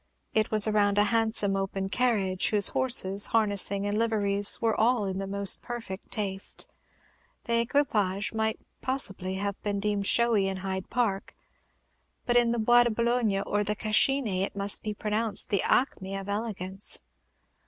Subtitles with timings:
[0.33, 5.19] It was around a handsome open carriage, whose horses, harnessing, and liveries were all in
[5.19, 6.65] the most perfect taste.
[7.43, 11.35] The equipage might possibly have been deemed showy in Hyde Park;
[12.25, 16.15] but in the Bois de Boulogne or the Cascine it must be pronounced the acme
[16.15, 17.01] of elegance.